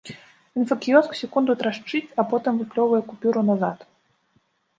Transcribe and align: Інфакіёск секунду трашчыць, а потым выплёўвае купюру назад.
Інфакіёск 0.61 1.13
секунду 1.19 1.51
трашчыць, 1.61 2.09
а 2.19 2.25
потым 2.33 2.53
выплёўвае 2.63 3.03
купюру 3.11 3.41
назад. 3.53 3.79